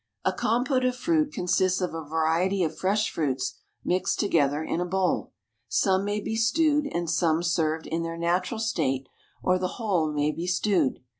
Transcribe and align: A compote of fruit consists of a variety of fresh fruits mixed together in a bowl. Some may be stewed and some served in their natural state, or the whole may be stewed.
A 0.25 0.33
compote 0.33 0.83
of 0.83 0.95
fruit 0.95 1.31
consists 1.31 1.79
of 1.79 1.93
a 1.93 2.03
variety 2.03 2.63
of 2.63 2.75
fresh 2.75 3.11
fruits 3.11 3.59
mixed 3.85 4.19
together 4.19 4.63
in 4.63 4.81
a 4.81 4.85
bowl. 4.87 5.31
Some 5.67 6.03
may 6.05 6.19
be 6.19 6.35
stewed 6.35 6.87
and 6.91 7.07
some 7.07 7.43
served 7.43 7.85
in 7.85 8.01
their 8.01 8.17
natural 8.17 8.59
state, 8.59 9.05
or 9.43 9.59
the 9.59 9.77
whole 9.77 10.11
may 10.11 10.31
be 10.31 10.47
stewed. 10.47 11.03